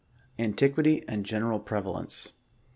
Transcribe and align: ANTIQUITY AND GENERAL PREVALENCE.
ANTIQUITY 0.39 1.07
AND 1.07 1.27
GENERAL 1.27 1.59
PREVALENCE. 1.59 2.31